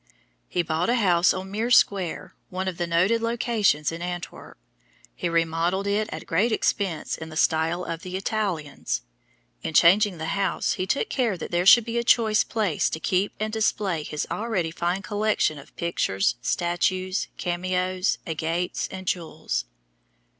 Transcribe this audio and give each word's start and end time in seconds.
He 0.49 0.63
bought 0.63 0.89
a 0.89 0.95
house 0.95 1.31
on 1.31 1.51
Meir 1.51 1.69
Square, 1.69 2.33
one 2.49 2.67
of 2.67 2.77
the 2.77 2.87
noted 2.87 3.21
locations 3.21 3.91
in 3.91 4.01
Antwerp. 4.01 4.57
He 5.15 5.29
re 5.29 5.45
modelled 5.45 5.85
it 5.85 6.09
at 6.11 6.25
great 6.25 6.51
expense 6.51 7.15
in 7.15 7.29
the 7.29 7.37
style 7.37 7.85
of 7.85 8.01
the 8.01 8.17
Italians. 8.17 9.03
In 9.61 9.75
changing 9.75 10.17
the 10.17 10.29
house 10.33 10.73
he 10.73 10.87
took 10.87 11.09
care 11.09 11.37
that 11.37 11.51
there 11.51 11.67
should 11.67 11.85
be 11.85 11.99
a 11.99 12.03
choice 12.03 12.43
place 12.43 12.89
to 12.89 12.99
keep 12.99 13.33
and 13.39 13.53
display 13.53 14.01
his 14.01 14.25
already 14.31 14.71
fine 14.71 15.03
collection 15.03 15.59
of 15.59 15.75
pictures, 15.75 16.33
statues, 16.41 17.27
cameos, 17.37 18.17
agates 18.25 18.87
and 18.87 19.05
jewels. 19.05 19.65